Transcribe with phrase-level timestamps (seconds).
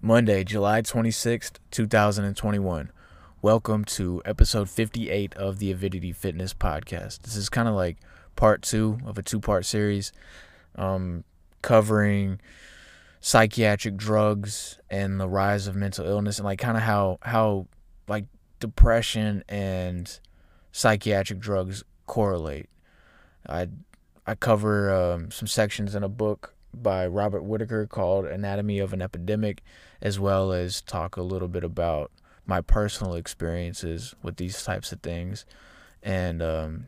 [0.00, 2.92] Monday, July 26th, 2021.
[3.42, 7.22] Welcome to episode 58 of the Avidity Fitness Podcast.
[7.22, 7.96] This is kind of like
[8.36, 10.12] part two of a two part series
[10.76, 11.24] um,
[11.62, 12.40] covering
[13.18, 17.66] psychiatric drugs and the rise of mental illness and like kind of how, how
[18.06, 18.26] like
[18.60, 20.20] depression and
[20.70, 22.68] psychiatric drugs correlate.
[23.48, 23.66] I,
[24.24, 29.02] I cover um, some sections in a book by Robert Whitaker called Anatomy of an
[29.02, 29.62] Epidemic,
[30.00, 32.10] as well as talk a little bit about
[32.46, 35.44] my personal experiences with these types of things.
[36.02, 36.86] And um,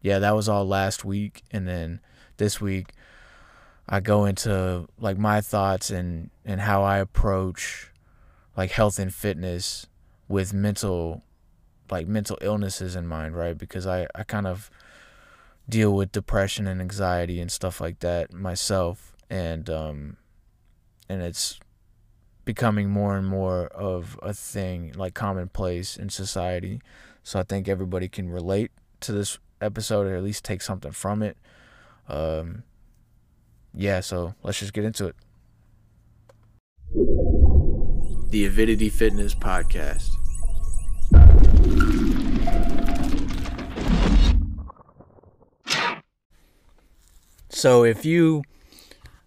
[0.00, 1.42] yeah, that was all last week.
[1.50, 2.00] And then
[2.36, 2.92] this week,
[3.88, 7.92] I go into like my thoughts and, and how I approach
[8.56, 9.86] like health and fitness
[10.28, 11.22] with mental
[11.88, 13.56] like mental illnesses in mind, right?
[13.56, 14.70] Because I, I kind of
[15.68, 20.16] deal with depression and anxiety and stuff like that myself and um
[21.08, 21.58] and it's
[22.46, 26.80] becoming more and more of a thing like commonplace in society.
[27.22, 28.70] So i think everybody can relate
[29.00, 31.36] to this episode or at least take something from it.
[32.08, 32.62] Um
[33.74, 35.16] yeah so let's just get into it.
[38.30, 40.08] The avidity fitness podcast.
[47.48, 48.44] So if you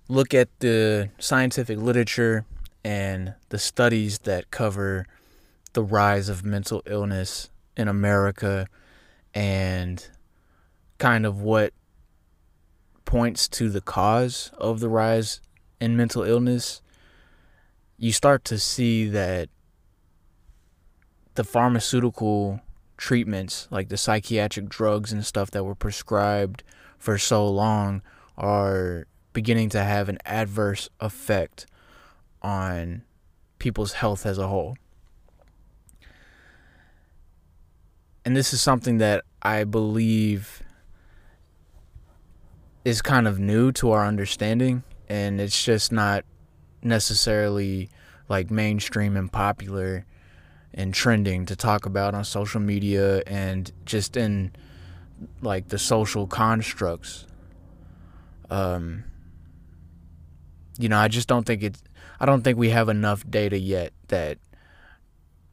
[0.08, 2.46] look at the scientific literature
[2.84, 5.06] and the studies that cover
[5.74, 8.68] the rise of mental illness in America
[9.34, 10.10] and
[10.98, 11.74] kind of what
[13.06, 15.42] points to the cause of the rise
[15.80, 16.82] in mental illness,
[17.98, 19.50] you start to see that
[21.36, 22.62] the pharmaceutical
[22.98, 26.64] treatments, like the psychiatric drugs and stuff that were prescribed
[26.98, 28.02] for so long,
[28.38, 31.66] are beginning to have an adverse effect
[32.42, 33.04] on
[33.58, 34.78] people's health as a whole.
[38.26, 40.62] And this is something that I believe
[42.86, 46.26] is kind of new to our understanding, and it's just not
[46.82, 47.90] necessarily
[48.30, 50.06] like mainstream and popular
[50.74, 54.52] and trending to talk about on social media and just in
[55.42, 57.26] like the social constructs
[58.50, 59.04] um,
[60.80, 61.84] you know, I just don't think it's,
[62.20, 64.40] I don't think we have enough data yet that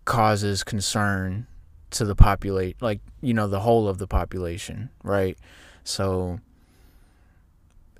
[0.04, 1.48] causes concern
[1.90, 5.36] to the populate, like you know, the whole of the population, right?
[5.82, 6.38] So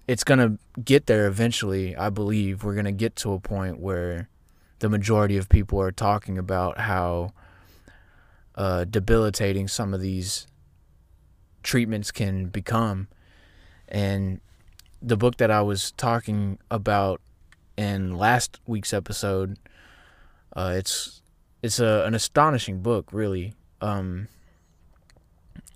[0.07, 1.97] it's gonna get there eventually.
[1.97, 4.29] I believe we're gonna get to a point where
[4.79, 7.33] the majority of people are talking about how
[8.55, 10.47] uh, debilitating some of these
[11.63, 13.09] treatments can become,
[13.89, 14.41] and
[15.03, 17.21] the book that I was talking about
[17.77, 19.59] in last week's episode,
[20.55, 21.23] uh, it's
[21.63, 24.29] it's a, an astonishing book, really, um,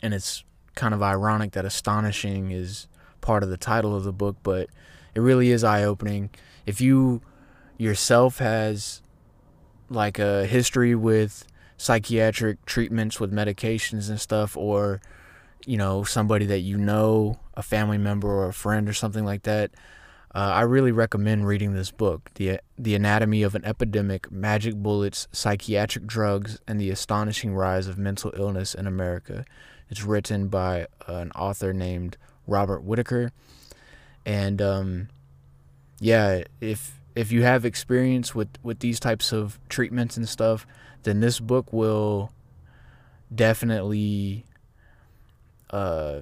[0.02, 0.44] and it's
[0.74, 2.86] kind of ironic that astonishing is
[3.20, 4.68] part of the title of the book, but
[5.14, 6.30] it really is eye opening.
[6.66, 7.22] If you
[7.76, 9.02] yourself has
[9.88, 15.00] like a history with psychiatric treatments with medications and stuff, or
[15.66, 19.42] you know somebody that you know a family member or a friend or something like
[19.42, 19.70] that,
[20.34, 25.26] uh, I really recommend reading this book, the the Anatomy of an Epidemic: Magic Bullets,
[25.32, 29.44] Psychiatric Drugs, and the Astonishing Rise of Mental Illness in America.
[29.88, 32.16] It's written by an author named
[32.46, 33.32] Robert Whitaker,
[34.24, 35.08] and um,
[35.98, 40.64] yeah, if if you have experience with with these types of treatments and stuff,
[41.02, 42.30] then this book will
[43.34, 44.44] definitely
[45.70, 46.20] uh,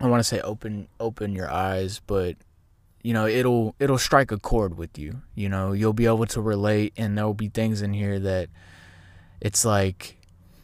[0.00, 2.36] I want to say open open your eyes, but
[3.02, 5.22] you know it'll it'll strike a chord with you.
[5.34, 8.48] You know you'll be able to relate, and there'll be things in here that
[9.40, 10.16] it's like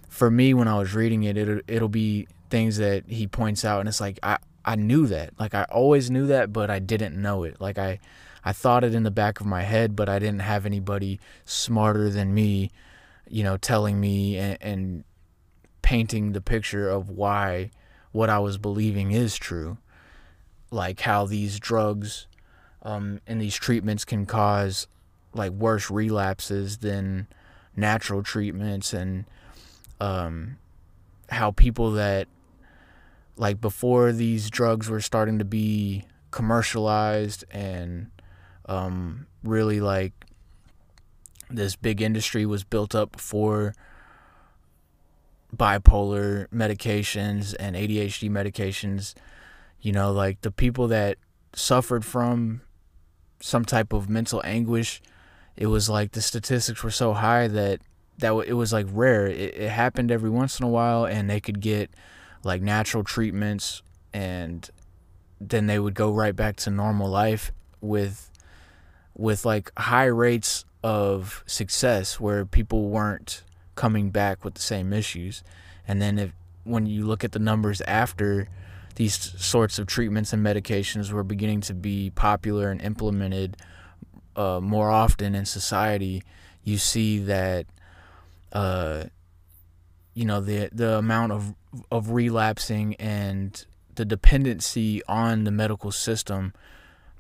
[0.09, 3.81] for me when I was reading it, it'll it'll be things that he points out,
[3.81, 7.21] and it's like I I knew that, like I always knew that, but I didn't
[7.21, 7.61] know it.
[7.61, 7.99] Like I
[8.45, 12.11] I thought it in the back of my head, but I didn't have anybody smarter
[12.11, 12.71] than me,
[13.29, 15.05] you know, telling me and, and
[15.85, 17.71] painting the picture of why
[18.11, 19.77] what I was believing is true.
[20.71, 22.27] Like how these drugs
[22.83, 24.87] um, and these treatments can cause
[25.35, 27.27] like worse relapses than
[27.77, 29.27] natural treatments and
[30.01, 30.57] um,
[31.29, 32.29] how people that
[33.37, 38.11] like before these drugs were starting to be commercialized and
[38.67, 40.13] um, really like
[41.51, 43.75] this big industry was built up before
[45.55, 49.15] bipolar medications and ADHD medications,
[49.81, 51.19] you know, like the people that
[51.55, 52.63] suffered from
[53.41, 55.03] some type of mental anguish,
[55.57, 57.81] it was like the statistics were so high that
[58.19, 59.27] that it was like rare.
[59.27, 61.91] It, it happened every once in a while, and they could get
[62.43, 64.69] like natural treatments, and
[65.41, 68.31] then they would go right back to normal life with
[69.17, 73.43] with like high rates of success where people weren't
[73.75, 75.43] coming back with the same issues.
[75.87, 76.33] And then if
[76.65, 78.49] when you look at the numbers after
[78.97, 83.57] these sorts of treatments and medications were beginning to be popular and implemented
[84.37, 86.23] uh, more often in society,
[86.63, 87.67] you see that
[88.53, 89.05] uh,
[90.15, 91.55] you know the the amount of
[91.91, 93.67] of relapsing and
[93.97, 96.53] the dependency on the medical system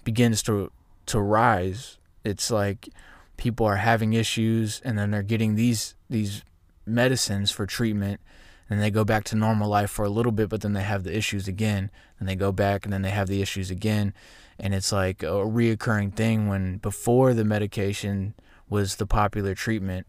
[0.05, 0.71] begins to
[1.07, 1.99] to rise.
[2.25, 2.89] It's like
[3.37, 6.43] people are having issues and then they're getting these these
[6.87, 8.21] medicines for treatment
[8.69, 11.05] and they go back to normal life for a little bit but then they have
[11.05, 14.15] the issues again and they go back and then they have the issues again.
[14.59, 18.35] And it's like a reoccurring thing when before the medication
[18.69, 20.07] was the popular treatment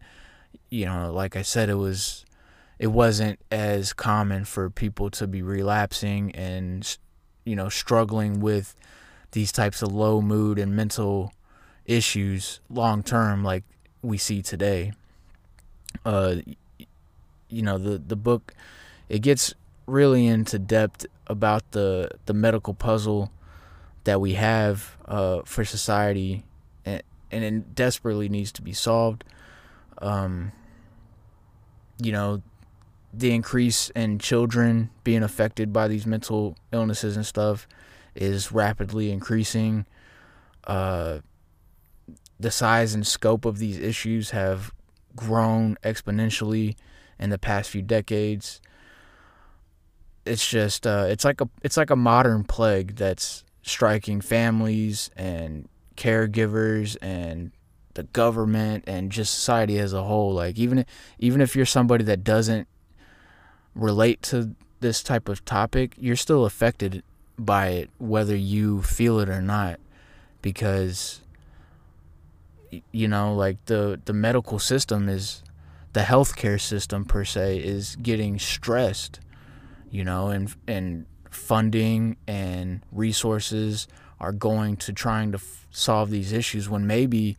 [0.70, 2.24] you know like i said it was
[2.78, 6.98] it wasn't as common for people to be relapsing and
[7.44, 8.74] you know struggling with
[9.32, 11.32] these types of low mood and mental
[11.86, 13.64] issues long term like
[14.02, 14.92] we see today
[16.04, 16.36] uh
[17.48, 18.52] you know the the book
[19.08, 19.54] it gets
[19.86, 23.30] really into depth about the the medical puzzle
[24.06, 26.44] that we have uh, for society,
[26.84, 29.24] and, and it desperately needs to be solved.
[29.98, 30.52] Um,
[32.00, 32.42] you know,
[33.12, 37.66] the increase in children being affected by these mental illnesses and stuff
[38.14, 39.86] is rapidly increasing.
[40.64, 41.18] Uh,
[42.38, 44.72] the size and scope of these issues have
[45.14, 46.76] grown exponentially
[47.18, 48.60] in the past few decades.
[50.24, 55.68] It's just uh, it's like a it's like a modern plague that's striking families and
[55.96, 57.52] caregivers and
[57.94, 60.34] the government and just society as a whole.
[60.34, 60.84] Like even
[61.18, 62.68] even if you're somebody that doesn't
[63.74, 67.02] relate to this type of topic, you're still affected
[67.38, 69.78] by it whether you feel it or not
[70.40, 71.20] because
[72.92, 75.42] you know like the the medical system is
[75.92, 79.20] the healthcare system per se is getting stressed
[79.90, 83.86] you know and and funding and resources
[84.18, 87.36] are going to trying to f- solve these issues when maybe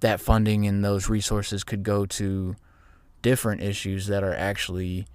[0.00, 2.54] that funding and those resources could go to
[3.22, 5.06] different issues that are actually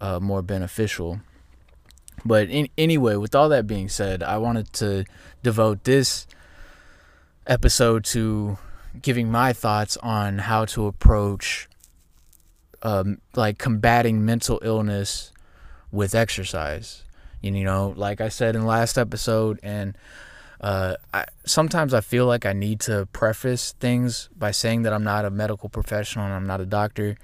[0.00, 1.20] uh, more beneficial.
[2.24, 5.04] But in, anyway, with all that being said, I wanted to
[5.42, 6.26] devote this
[7.46, 8.58] episode to
[9.00, 11.68] giving my thoughts on how to approach
[12.82, 15.32] um, like combating mental illness
[15.90, 17.04] with exercise.
[17.42, 19.96] And, you know, like I said in last episode, and
[20.60, 25.04] uh, I, sometimes I feel like I need to preface things by saying that I'm
[25.04, 27.16] not a medical professional and I'm not a doctor.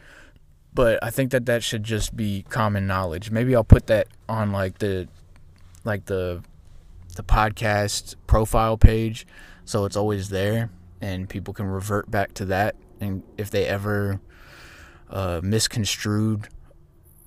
[0.73, 3.31] But I think that that should just be common knowledge.
[3.31, 5.09] Maybe I'll put that on like the,
[5.85, 6.43] like the,
[7.21, 9.27] the podcast profile page,
[9.65, 10.71] so it's always there,
[11.01, 12.77] and people can revert back to that.
[12.99, 14.21] And if they ever
[15.11, 16.49] uh, misconstrued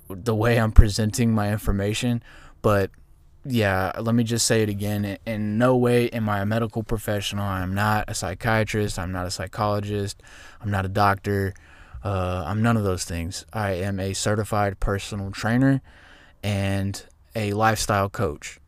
[0.09, 2.23] the way I'm presenting my information,
[2.63, 2.89] but
[3.45, 5.17] yeah, let me just say it again.
[5.25, 7.45] In no way am I a medical professional.
[7.45, 8.97] I'm not a psychiatrist.
[8.97, 10.23] I'm not a psychologist.
[10.61, 11.53] I'm not a doctor.
[12.03, 13.45] Uh, I'm none of those things.
[13.53, 15.81] I am a certified personal trainer
[16.41, 17.03] and
[17.35, 18.59] a lifestyle coach,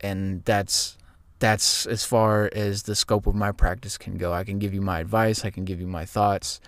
[0.00, 0.96] and that's
[1.38, 4.32] that's as far as the scope of my practice can go.
[4.32, 5.44] I can give you my advice.
[5.44, 6.60] I can give you my thoughts,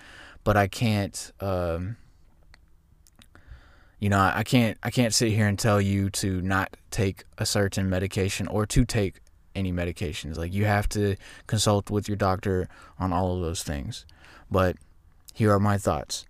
[0.45, 1.33] but I can't.
[1.41, 1.97] Um,
[4.03, 7.47] you know i can't i can't sit here and tell you to not take a
[7.47, 9.21] certain medication or to take
[9.55, 11.15] any medications like you have to
[11.47, 14.05] consult with your doctor on all of those things
[14.51, 14.77] but
[15.33, 16.27] here are my thoughts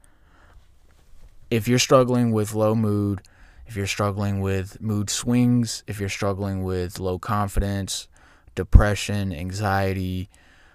[1.51, 3.23] if you're struggling with low mood
[3.73, 8.07] if you're struggling with mood swings if you're struggling with low confidence
[8.55, 10.29] depression anxiety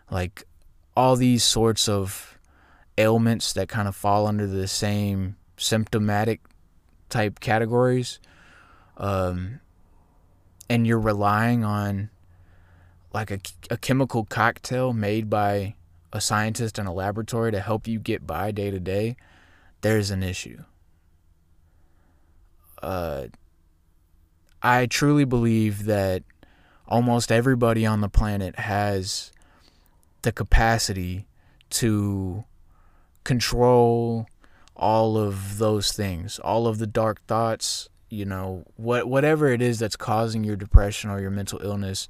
[0.09, 0.45] like
[0.95, 2.39] all these sorts of
[2.97, 6.41] ailments that kind of fall under the same symptomatic
[7.09, 8.19] type categories,
[8.97, 9.59] um,
[10.69, 12.09] and you're relying on
[13.13, 13.39] like a,
[13.69, 15.75] a chemical cocktail made by
[16.11, 19.15] a scientist in a laboratory to help you get by day to day,
[19.81, 20.63] there's an issue.
[22.81, 23.27] Uh,
[24.61, 26.23] I truly believe that
[26.87, 29.31] almost everybody on the planet has
[30.21, 31.27] the capacity
[31.69, 32.43] to
[33.23, 34.27] control
[34.75, 39.79] all of those things, all of the dark thoughts, you know, what whatever it is
[39.79, 42.07] that's causing your depression or your mental illness,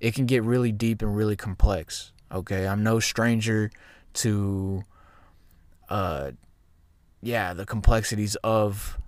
[0.00, 2.12] it can get really deep and really complex.
[2.30, 3.70] Okay, I'm no stranger
[4.14, 4.82] to
[5.88, 6.32] uh
[7.22, 8.98] yeah, the complexities of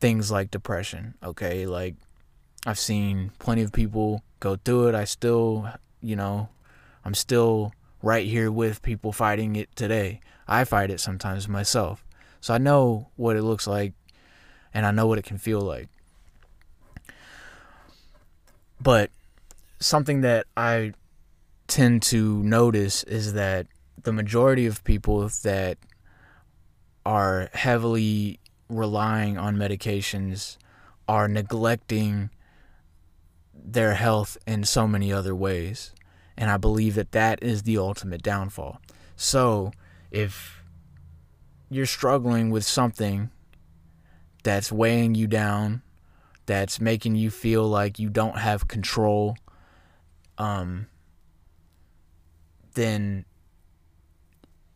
[0.00, 1.66] things like depression, okay?
[1.66, 1.94] Like
[2.66, 4.94] I've seen plenty of people go through it.
[4.94, 5.68] I still,
[6.00, 6.48] you know,
[7.04, 10.20] I'm still right here with people fighting it today.
[10.48, 12.04] I fight it sometimes myself.
[12.40, 13.92] So I know what it looks like
[14.72, 15.88] and I know what it can feel like.
[18.80, 19.10] But
[19.78, 20.94] something that I
[21.66, 23.66] tend to notice is that
[24.02, 25.76] the majority of people that
[27.04, 28.40] are heavily
[28.70, 30.56] relying on medications
[31.08, 32.30] are neglecting
[33.52, 35.92] their health in so many other ways.
[36.36, 38.80] And I believe that that is the ultimate downfall.
[39.16, 39.72] So,
[40.10, 40.62] if
[41.68, 43.30] you're struggling with something
[44.42, 45.82] that's weighing you down,
[46.46, 49.36] that's making you feel like you don't have control,
[50.38, 50.86] um,
[52.74, 53.24] then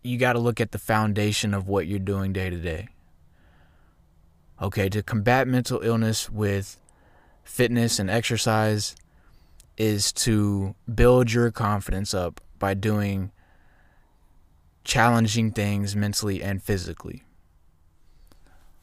[0.02, 2.88] you got to look at the foundation of what you're doing day to day.
[4.61, 6.78] Okay, to combat mental illness with
[7.42, 8.94] fitness and exercise
[9.76, 13.32] is to build your confidence up by doing
[14.84, 17.25] challenging things mentally and physically.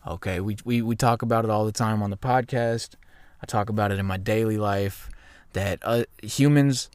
[0.06, 2.96] Okay, we, we, we talk about it all the time on the podcast.
[3.42, 5.10] I talk about it in my daily life
[5.54, 6.90] that uh, humans,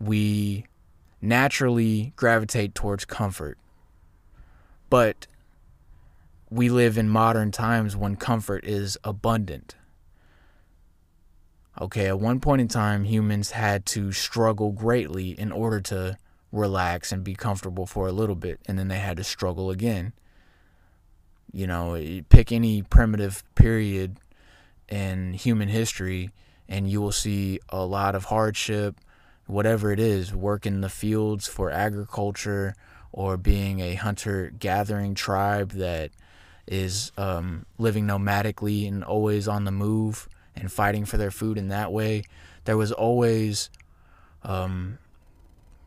[0.00, 0.66] we
[1.20, 3.58] naturally gravitate towards comfort.
[4.88, 5.26] But
[6.50, 9.76] we live in modern times when comfort is abundant.
[11.80, 16.16] Okay, at one point in time, humans had to struggle greatly in order to
[16.50, 20.12] relax and be comfortable for a little bit, and then they had to struggle again.
[21.52, 24.18] You know, pick any primitive period
[24.88, 26.30] in human history,
[26.68, 28.96] and you will see a lot of hardship,
[29.46, 32.74] whatever it is, work in the fields for agriculture
[33.12, 36.10] or being a hunter gathering tribe that
[36.68, 41.68] is um, living nomadically and always on the move and fighting for their food in
[41.68, 42.22] that way.
[42.64, 43.70] There was always
[44.42, 44.98] um,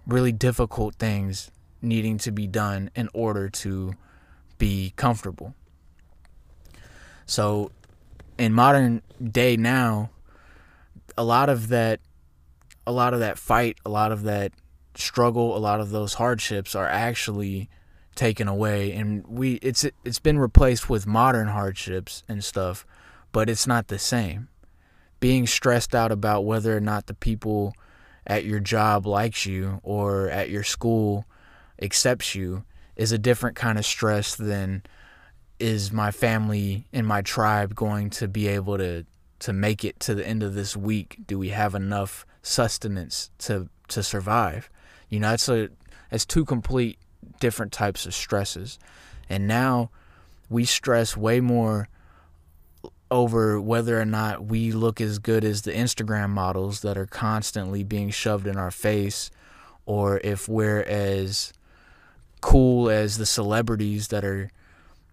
[0.08, 3.94] really difficult things needing to be done in order to
[4.58, 5.54] be comfortable.
[7.26, 7.72] So,
[8.38, 10.10] in modern day now,
[11.18, 12.00] a lot of that
[12.88, 14.52] a lot of that fight, a lot of that
[14.96, 17.70] struggle, a lot of those hardships are actually
[18.16, 22.86] taken away and we it's it's been replaced with modern hardships and stuff,
[23.32, 24.50] but it's not the same.
[25.20, 27.74] Being stressed out about whether or not the people
[28.26, 31.26] at your job likes you or at your school
[31.82, 32.64] accepts you
[32.96, 34.84] is a different kind of stress than
[35.60, 39.06] is my family and my tribe going to be able to
[39.40, 41.18] to make it to the end of this week?
[41.26, 44.70] Do we have enough sustenance to to survive?
[45.10, 45.70] You know, it's a
[46.12, 46.98] it's two complete
[47.42, 48.80] different types of stresses.
[49.30, 49.90] And now
[50.50, 51.90] we stress way more
[53.10, 57.84] over whether or not we look as good as the Instagram models that are constantly
[57.84, 59.30] being shoved in our face
[59.86, 61.52] or if we're as
[62.40, 64.50] cool as the celebrities that are,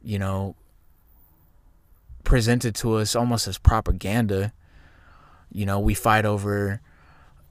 [0.02, 0.54] you know,
[2.22, 4.52] presented to us almost as propaganda.
[5.50, 6.80] You know, we fight over,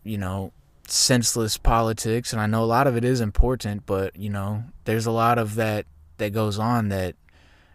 [0.03, 0.53] you know,
[0.91, 5.05] senseless politics, and I know a lot of it is important, but you know, there's
[5.05, 5.85] a lot of that
[6.17, 7.15] that goes on that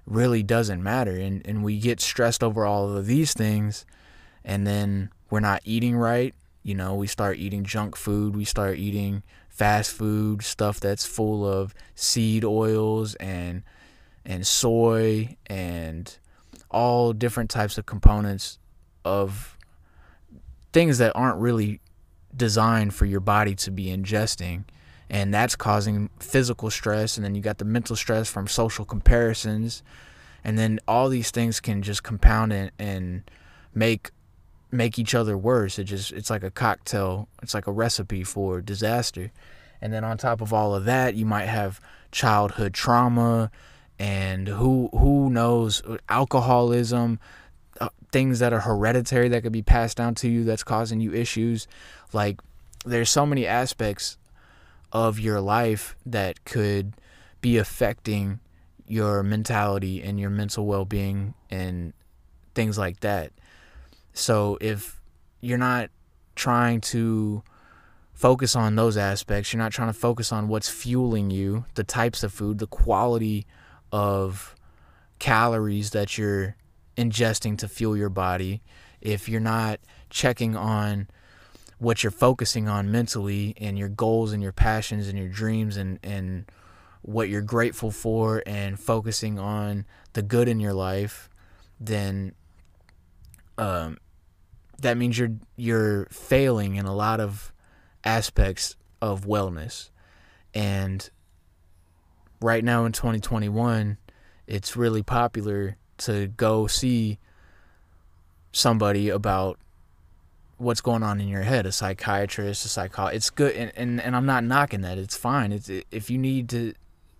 [0.07, 3.85] really doesn't matter, and and we get stressed over all of these things,
[4.45, 6.35] and then we're not eating right.
[6.62, 11.47] You know, we start eating junk food, we start eating fast food stuff that's full
[11.47, 13.62] of seed oils and
[14.25, 16.16] and soy and
[16.71, 18.59] all different types of components
[19.04, 19.59] of
[20.73, 21.81] things that aren't really
[22.37, 24.65] designed for your body to be ingesting
[25.11, 29.83] and that's causing physical stress and then you got the mental stress from social comparisons
[30.45, 33.31] and then all these things can just compound and, and
[33.75, 34.11] make
[34.71, 35.79] make each other worse.
[35.79, 37.29] It just it's like a cocktail.
[37.43, 39.31] It's like a recipe for disaster.
[39.81, 43.51] And then on top of all of that you might have childhood trauma
[43.99, 47.27] and who who knows alcoholism uh,
[48.12, 51.66] things that are hereditary that could be passed down to you that's causing you issues.
[52.12, 52.40] Like
[52.85, 54.19] there's so many aspects
[54.92, 56.92] of your life that could
[57.40, 58.38] be affecting
[58.87, 61.95] your mentality and your mental well-being and
[62.54, 63.33] things like that.
[64.12, 65.00] So if
[65.40, 65.90] you're not
[66.35, 67.42] trying to
[68.12, 72.23] focus on those aspects you're not trying to focus on what's fueling you the types
[72.23, 73.45] of food the quality
[73.90, 74.54] of
[75.19, 76.54] calories that you're
[76.97, 78.63] ingesting to fuel your body,
[79.01, 79.81] if you're not
[80.11, 81.09] checking on
[81.79, 85.99] what you're focusing on mentally and your goals and your passions and your dreams and,
[86.03, 86.45] and
[87.03, 91.29] what you're grateful for and focusing on the good in your life,
[91.81, 92.33] then
[93.59, 93.99] um,
[94.81, 97.53] that means you're you're failing in a lot of
[98.05, 99.91] aspects of wellness.
[100.55, 101.09] And
[102.41, 103.99] right now in 2021,
[104.47, 107.19] it's really popular to go see
[108.53, 109.59] somebody about
[110.59, 114.15] what's going on in your head a psychiatrist a psychologist it's good and, and, and
[114.15, 116.73] i'm not knocking that it's fine it's if you need to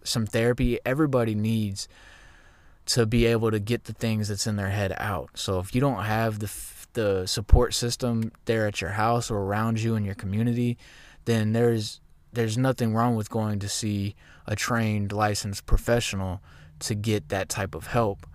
[0.05, 1.89] some therapy everybody needs
[2.87, 5.31] to be able to get the things that's in their head out.
[5.35, 6.53] So if you don't have the
[6.95, 10.77] the support system there at your house or around you in your community
[11.25, 12.03] then there's
[12.35, 14.15] there's nothing wrong with going to see
[14.47, 16.43] a trained licensed professional
[16.79, 18.27] to get that type of help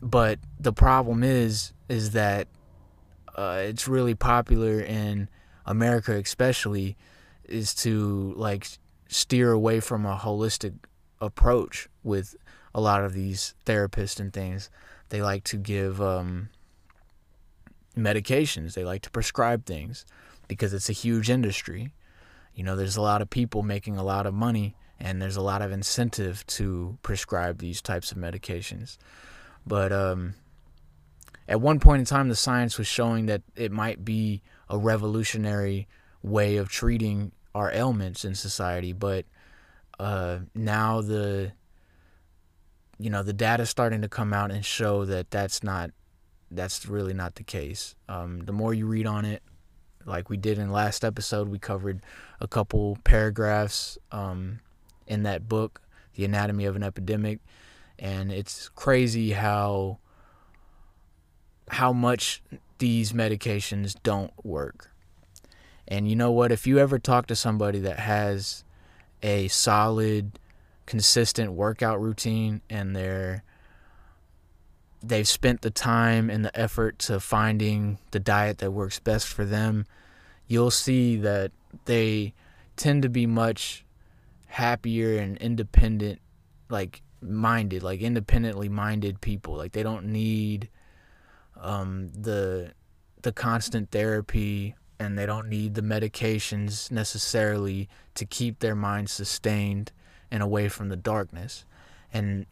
[0.00, 2.48] but the problem is is that
[3.36, 5.28] uh, it's really popular in
[5.66, 6.96] America, especially,
[7.44, 8.66] is to like
[9.08, 10.74] steer away from a holistic
[11.20, 12.34] approach with
[12.74, 14.70] a lot of these therapists and things.
[15.08, 16.48] They like to give um,
[17.96, 18.74] medications.
[18.74, 20.04] They like to prescribe things
[20.48, 21.92] because it's a huge industry.
[22.54, 25.42] You know, there's a lot of people making a lot of money, and there's a
[25.42, 28.96] lot of incentive to prescribe these types of medications.
[29.66, 30.34] But um,
[31.48, 35.88] at one point in time, the science was showing that it might be a revolutionary
[36.22, 38.92] way of treating our ailments in society.
[38.92, 39.24] But
[39.98, 41.52] uh, now the
[42.98, 45.90] you know the data is starting to come out and show that that's not
[46.50, 47.94] that's really not the case.
[48.08, 49.42] Um, the more you read on it,
[50.04, 52.02] like we did in last episode, we covered
[52.40, 54.60] a couple paragraphs um,
[55.06, 55.82] in that book,
[56.14, 57.40] The Anatomy of an Epidemic,
[57.98, 59.98] and it's crazy how
[61.68, 62.42] how much
[62.78, 64.92] these medications don't work.
[65.88, 66.52] And you know what?
[66.52, 68.64] If you ever talk to somebody that has
[69.22, 70.38] a solid,
[70.84, 73.42] consistent workout routine and they're
[75.02, 79.44] they've spent the time and the effort to finding the diet that works best for
[79.44, 79.86] them,
[80.48, 81.52] you'll see that
[81.84, 82.32] they
[82.76, 83.84] tend to be much
[84.46, 86.20] happier and independent
[86.68, 89.54] like minded, like independently minded people.
[89.54, 90.68] Like they don't need
[91.60, 92.72] um, the
[93.22, 99.92] the constant therapy and they don't need the medications necessarily to keep their mind sustained
[100.30, 101.64] and away from the darkness.
[102.12, 102.46] And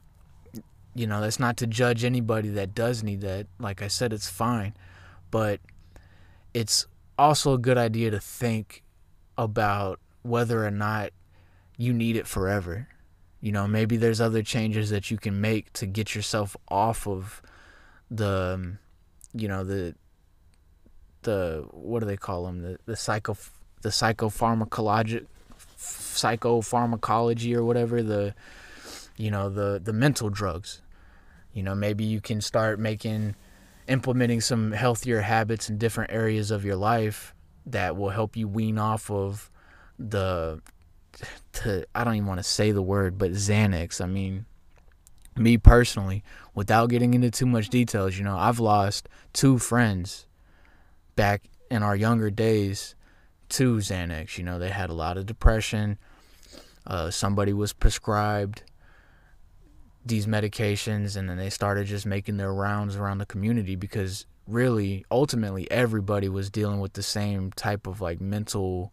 [0.95, 3.47] you know, that's not to judge anybody that does need that.
[3.59, 4.75] Like I said, it's fine.
[5.31, 5.61] But
[6.53, 6.87] it's
[7.19, 8.83] also a good idea to think
[9.37, 11.11] about whether or not
[11.77, 12.89] you need it forever.
[13.45, 17.43] You know, maybe there's other changes that you can make to get yourself off of
[18.11, 18.79] the um,
[19.35, 19.95] you know the
[21.25, 23.37] the what do they call them the the psycho
[23.83, 25.27] the psychopharmacologic
[25.79, 28.35] psychopharmacology or whatever the
[29.19, 30.81] you know the the mental drugs.
[31.53, 33.37] You know maybe you can start making
[33.87, 37.35] implementing some healthier habits in different areas of your life
[37.67, 39.51] that will help you wean off of
[39.99, 40.63] the
[41.53, 44.47] to I don't even want to say the word but Xanax I mean
[45.37, 46.23] me personally,
[46.55, 50.27] without getting into too much details, you know, I've lost two friends
[51.17, 52.95] back in our younger days
[53.51, 54.39] to Xanax.
[54.39, 55.99] You know, they had a lot of depression.
[56.87, 58.63] Uh, somebody was prescribed
[60.05, 65.05] these medications, and then they started just making their rounds around the community because really,
[65.11, 68.93] ultimately, everybody was dealing with the same type of like mental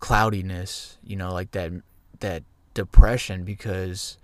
[0.00, 0.98] cloudiness.
[1.04, 1.72] You know, like that
[2.20, 2.42] that
[2.74, 4.18] depression because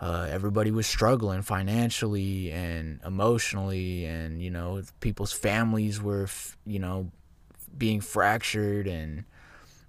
[0.00, 6.28] uh, everybody was struggling financially and emotionally, and you know, people's families were,
[6.66, 7.10] you know,
[7.76, 9.24] being fractured, and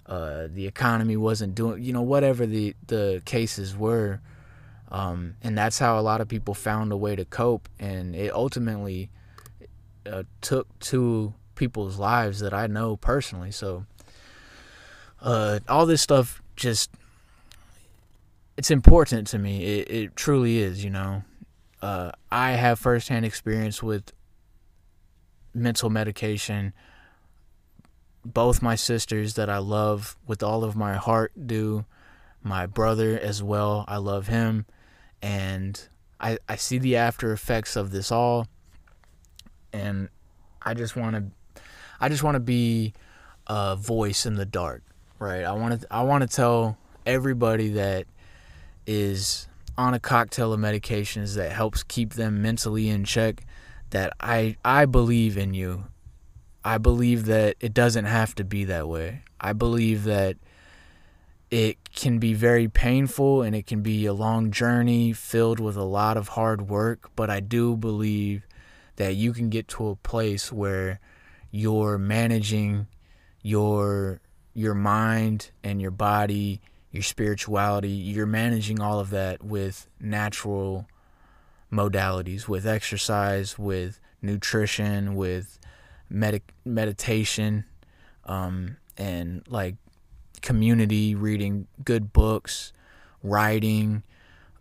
[0.05, 4.21] uh, the economy wasn't doing, you know, whatever the the cases were,
[4.91, 8.33] um, and that's how a lot of people found a way to cope, and it
[8.33, 9.09] ultimately
[10.05, 13.51] uh, took two people's lives that I know personally.
[13.51, 13.85] So,
[15.21, 16.91] uh, all this stuff just
[18.57, 19.63] it's important to me.
[19.63, 21.23] It, it truly is, you know.
[21.81, 24.11] Uh, I have firsthand experience with
[25.53, 26.73] mental medication.
[28.25, 31.85] Both my sisters that I love with all of my heart do.
[32.41, 33.85] My brother as well.
[33.87, 34.65] I love him.
[35.21, 35.79] And
[36.19, 38.47] I, I see the after effects of this all.
[39.71, 40.09] And
[40.61, 41.61] I just want to
[41.99, 42.93] I just want to be
[43.47, 44.83] a voice in the dark,
[45.19, 45.43] right?
[45.43, 48.05] I want to I want to tell everybody that
[48.85, 53.45] is on a cocktail of medications that helps keep them mentally in check
[53.91, 55.85] that I I believe in you.
[56.63, 59.21] I believe that it doesn't have to be that way.
[59.39, 60.37] I believe that
[61.49, 65.83] it can be very painful and it can be a long journey filled with a
[65.83, 68.45] lot of hard work, but I do believe
[68.97, 70.99] that you can get to a place where
[71.51, 72.87] you're managing
[73.41, 74.19] your
[74.57, 80.87] your mind and your body, your spirituality, you're managing all of that with natural
[81.71, 85.59] modalities, with exercise, with nutrition, with
[86.09, 87.65] med- meditation,
[88.25, 89.75] um, and like
[90.41, 92.73] community, reading good books,
[93.21, 94.01] writing,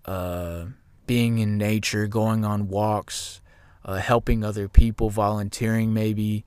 [0.04, 0.66] uh,
[1.06, 3.40] being in nature, going on walks,
[3.82, 6.44] uh, helping other people, volunteering maybe.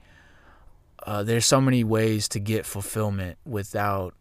[1.05, 4.13] Uh, there's so many ways to get fulfillment without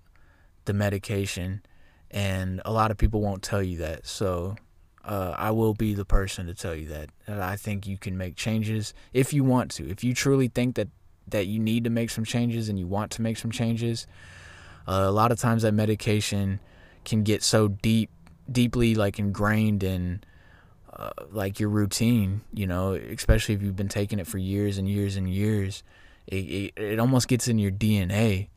[0.65, 1.63] the medication,
[2.11, 4.07] and a lot of people won't tell you that.
[4.07, 4.57] So
[5.05, 7.09] uh, I will be the person to tell you that.
[7.27, 9.89] And I think you can make changes if you want to.
[9.89, 10.89] If you truly think that
[11.29, 14.07] that you need to make some changes and you want to make some changes,
[14.87, 16.59] uh, a lot of times that medication
[17.05, 18.11] can get so deep,
[18.51, 20.23] deeply like ingrained in
[20.95, 22.43] uh, like your routine.
[22.53, 25.83] You know, especially if you've been taking it for years and years and years,
[26.29, 28.49] it, it, it almost gets in your DNA.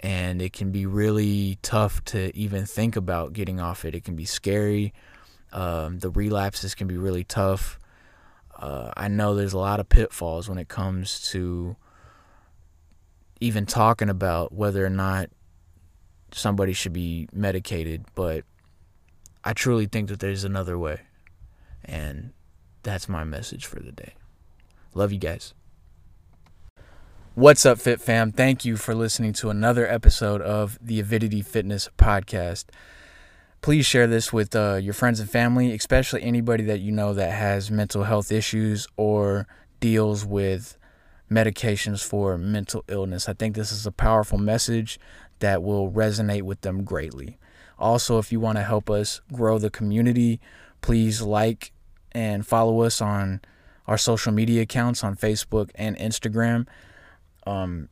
[0.00, 3.94] And it can be really tough to even think about getting off it.
[3.94, 4.92] It can be scary
[5.52, 7.78] um, the relapses can be really tough.
[8.56, 11.76] Uh, I know there's a lot of pitfalls when it comes to
[13.40, 15.28] even talking about whether or not
[16.32, 18.44] somebody should be medicated, but
[19.44, 21.00] I truly think that there's another way.
[21.84, 22.32] And
[22.82, 24.14] that's my message for the day.
[24.94, 25.54] Love you guys.
[27.34, 28.30] What's up, Fit Fam?
[28.32, 32.66] Thank you for listening to another episode of the Avidity Fitness Podcast
[33.62, 37.30] please share this with uh, your friends and family, especially anybody that you know that
[37.30, 39.46] has mental health issues or
[39.78, 40.76] deals with
[41.30, 43.28] medications for mental illness.
[43.28, 44.98] I think this is a powerful message
[45.38, 47.38] that will resonate with them greatly.
[47.78, 50.40] Also, if you want to help us grow the community,
[50.80, 51.72] please like
[52.10, 53.40] and follow us on
[53.86, 56.66] our social media accounts on Facebook and Instagram.
[57.46, 57.88] Um,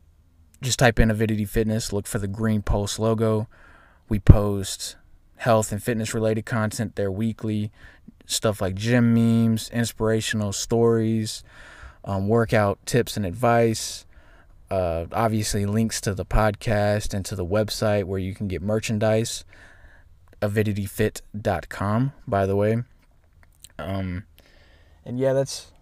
[0.62, 3.48] just type in Avidity Fitness, look for the green post logo.
[4.08, 4.96] We post
[5.36, 7.72] health and fitness related content there weekly.
[8.26, 11.42] Stuff like gym memes, inspirational stories,
[12.04, 14.06] um, workout tips and advice.
[14.70, 19.44] Uh, obviously, links to the podcast and to the website where you can get merchandise.
[20.42, 22.82] avidityfit.com, by the way.
[23.78, 24.24] Um,
[25.04, 25.72] and yeah, that's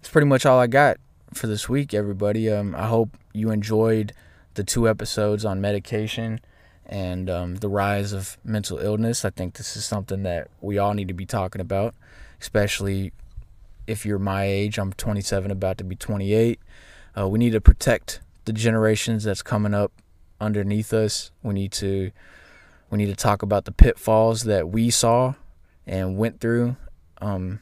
[0.00, 0.96] that's pretty much all I got
[1.34, 2.50] for this week, everybody.
[2.50, 4.12] Um, I hope you enjoyed
[4.54, 6.40] the two episodes on medication
[6.86, 9.24] and um, the rise of mental illness.
[9.24, 11.94] I think this is something that we all need to be talking about,
[12.40, 13.12] especially
[13.86, 14.78] if you're my age.
[14.78, 16.60] I'm 27, about to be 28.
[17.16, 19.92] Uh, we need to protect the generations that's coming up
[20.40, 21.30] underneath us.
[21.42, 22.10] We need to
[22.90, 25.34] we need to talk about the pitfalls that we saw
[25.86, 26.76] and went through.
[27.20, 27.60] Um,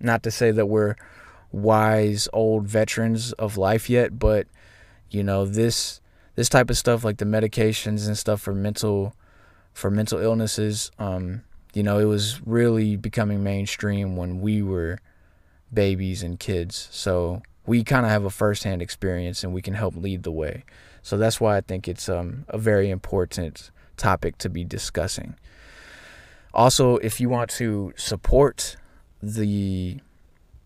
[0.00, 0.96] not to say that we're
[1.52, 4.46] wise old veterans of life yet, but
[5.10, 6.00] you know this
[6.34, 9.14] this type of stuff like the medications and stuff for mental
[9.72, 11.42] for mental illnesses um,
[11.74, 14.98] you know it was really becoming mainstream when we were
[15.72, 16.88] babies and kids.
[16.90, 20.64] So we kind of have a firsthand experience and we can help lead the way.
[21.02, 25.36] So that's why i think it's um, a very important topic to be discussing.
[26.54, 28.76] Also if you want to support
[29.22, 30.00] the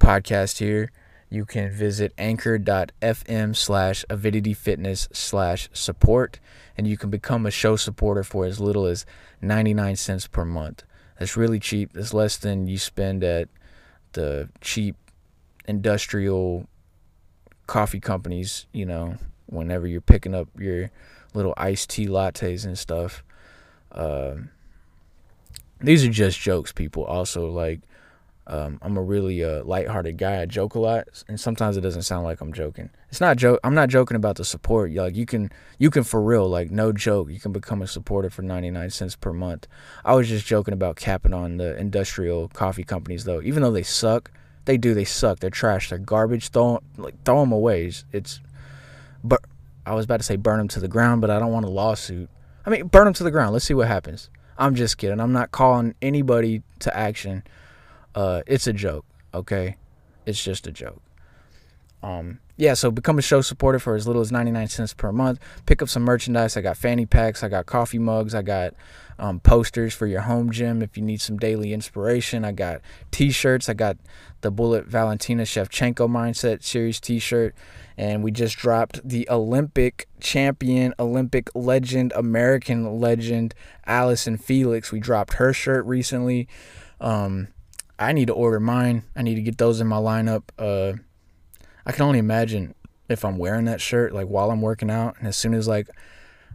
[0.03, 0.91] podcast here
[1.33, 6.41] you can visit anchor.fm slash avidity fitness slash support
[6.77, 9.07] and you can become a show supporter for as little as
[9.41, 10.83] 99 cents per month.
[11.19, 11.95] That's really cheap.
[11.95, 13.49] That's less than you spend at
[14.13, 14.97] the cheap
[15.67, 16.69] industrial
[17.67, 20.91] coffee companies you know whenever you're picking up your
[21.33, 23.23] little iced tea lattes and stuff.
[23.93, 24.51] Um,
[25.81, 27.05] these are just jokes people.
[27.05, 27.81] Also like
[28.47, 30.43] um, I'm a really uh, lighthearted guy.
[30.43, 32.91] I joke a lot, and sometimes it doesn't sound like I'm joking.
[33.09, 33.61] It's not joke.
[33.63, 34.93] I'm not joking about the support.
[34.93, 37.31] Like you can, you can for real, like no joke.
[37.31, 39.69] You can become a supporter for 99 cents per month.
[40.05, 43.41] I was just joking about capping on the industrial coffee companies, though.
[43.43, 44.33] Even though they suck,
[44.65, 44.93] they do.
[44.93, 45.39] They suck.
[45.39, 45.91] They're trash.
[45.91, 46.49] They're garbage.
[46.49, 47.87] Throw like throw them away.
[47.87, 48.41] It's, it's
[49.23, 49.41] but
[49.87, 51.71] I was about to say burn them to the ground, but I don't want a
[51.71, 52.29] lawsuit.
[52.67, 53.53] I mean, burn them to the ground.
[53.53, 54.31] Let's see what happens.
[54.59, 55.21] I'm just kidding.
[55.21, 57.45] I'm not calling anybody to action
[58.15, 59.77] uh, it's a joke, okay?
[60.27, 61.03] It's just a joke.
[62.03, 65.39] Um, yeah, so become a show supporter for as little as 99 cents per month.
[65.67, 66.57] Pick up some merchandise.
[66.57, 68.75] I got fanny packs, I got coffee mugs, I got
[69.19, 72.45] um, posters for your home gym if you need some daily inspiration.
[72.45, 73.69] I got t shirts.
[73.69, 73.97] I got
[74.41, 77.55] the Bullet Valentina Shevchenko Mindset Series t shirt.
[77.97, 83.55] And we just dropped the Olympic champion, Olympic legend, American legend,
[83.87, 84.91] Allyson Felix.
[84.91, 86.49] We dropped her shirt recently.
[87.01, 87.49] Um,
[88.03, 89.05] I need to order mine.
[89.17, 90.43] I need to get those in my lineup.
[90.59, 90.95] Uh,
[91.87, 92.75] I can only imagine
[93.09, 95.89] if I'm wearing that shirt like while I'm working out, and as soon as like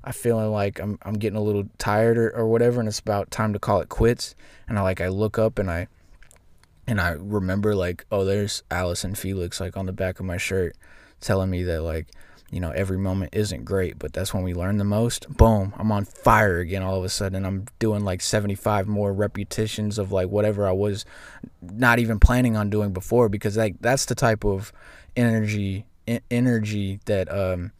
[0.04, 3.32] I feeling like I'm I'm getting a little tired or, or whatever, and it's about
[3.32, 4.36] time to call it quits,
[4.68, 5.88] and I like I look up and I
[6.86, 10.76] and I remember like oh there's Allyson Felix like on the back of my shirt,
[11.20, 12.08] telling me that like
[12.50, 15.28] you know every moment isn't great, but that's when we learn the most.
[15.30, 17.46] Boom, I'm on fire again all of a sudden.
[17.46, 21.06] I'm doing like 75 more repetitions of like whatever I was
[21.62, 24.72] not even planning on doing before because like that's the type of
[25.16, 25.86] energy
[26.32, 27.72] energy that um,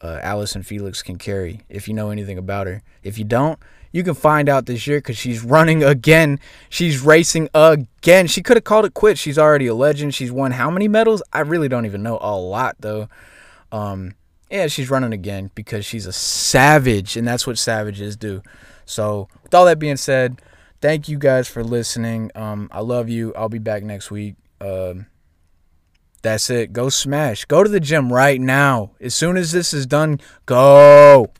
[0.00, 1.62] uh, Allyson Felix can carry.
[1.68, 3.58] If you know anything about her, if you don't,
[3.92, 6.40] you can find out this year because she's running again.
[6.68, 8.26] She's racing again.
[8.26, 9.20] She could have called it quits.
[9.20, 10.14] She's already a legend.
[10.14, 11.22] She's won how many medals?
[11.32, 12.18] I really don't even know.
[12.20, 13.08] A lot though.
[13.74, 14.14] Um,
[14.50, 18.40] yeah, she's running again because she's a savage, and that's what savages do.
[18.86, 20.40] So, with all that being said,
[20.80, 22.30] thank you guys for listening.
[22.36, 23.34] Um, I love you.
[23.34, 24.36] I'll be back next week.
[24.60, 25.06] Um,
[26.22, 26.72] that's it.
[26.72, 27.46] Go smash.
[27.46, 28.92] Go to the gym right now.
[29.00, 31.32] As soon as this is done, go.